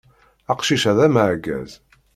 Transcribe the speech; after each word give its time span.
Aqcic-a 0.51 0.91
d 0.97 0.99
ameɛgaz. 1.05 1.71